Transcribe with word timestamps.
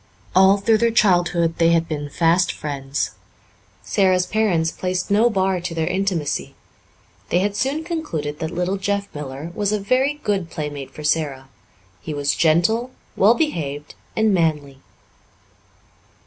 All 0.35 0.57
through 0.57 0.79
their 0.79 0.89
childhood 0.89 1.59
they 1.59 1.73
had 1.73 1.87
been 1.87 2.09
fast 2.09 2.51
friends. 2.51 3.11
Sara's 3.83 4.25
parents 4.25 4.71
placed 4.71 5.11
no 5.11 5.29
bar 5.29 5.61
to 5.61 5.75
their 5.75 5.85
intimacy. 5.85 6.55
They 7.29 7.37
had 7.37 7.55
soon 7.55 7.83
concluded 7.83 8.39
that 8.39 8.49
little 8.49 8.77
Jeff 8.77 9.13
Miller 9.13 9.51
was 9.53 9.71
a 9.71 9.79
very 9.79 10.15
good 10.23 10.49
playmate 10.49 10.89
for 10.89 11.03
Sara. 11.03 11.49
He 12.01 12.15
was 12.15 12.33
gentle, 12.33 12.89
well 13.15 13.35
behaved, 13.35 13.93
and 14.15 14.33
manly. 14.33 14.81